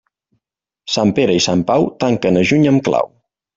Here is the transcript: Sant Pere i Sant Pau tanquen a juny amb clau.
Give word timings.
Sant 0.93 1.11
Pere 1.19 1.35
i 1.41 1.45
Sant 1.47 1.63
Pau 1.69 1.87
tanquen 2.07 2.43
a 2.43 2.45
juny 2.53 2.69
amb 2.75 2.85
clau. 2.91 3.15